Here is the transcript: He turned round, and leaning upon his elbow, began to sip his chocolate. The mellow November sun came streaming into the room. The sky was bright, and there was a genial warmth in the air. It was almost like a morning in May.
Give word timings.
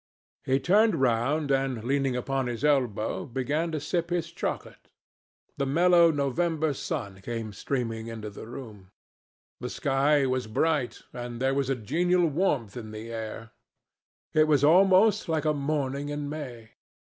He 0.43 0.59
turned 0.59 0.95
round, 0.95 1.51
and 1.51 1.83
leaning 1.83 2.15
upon 2.15 2.47
his 2.47 2.63
elbow, 2.65 3.23
began 3.27 3.71
to 3.71 3.79
sip 3.79 4.09
his 4.09 4.31
chocolate. 4.31 4.89
The 5.57 5.67
mellow 5.67 6.09
November 6.09 6.73
sun 6.73 7.21
came 7.21 7.53
streaming 7.53 8.07
into 8.07 8.31
the 8.31 8.47
room. 8.47 8.89
The 9.59 9.69
sky 9.69 10.25
was 10.25 10.47
bright, 10.47 11.03
and 11.13 11.39
there 11.39 11.53
was 11.53 11.69
a 11.69 11.75
genial 11.75 12.25
warmth 12.25 12.75
in 12.75 12.89
the 12.89 13.11
air. 13.13 13.51
It 14.33 14.47
was 14.47 14.63
almost 14.63 15.29
like 15.29 15.45
a 15.45 15.53
morning 15.53 16.09
in 16.09 16.27
May. 16.29 16.71